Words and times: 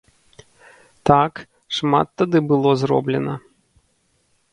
Так, 1.09 1.33
шмат 1.79 2.07
тады 2.21 2.37
было 2.53 2.71
зроблена! 2.85 3.35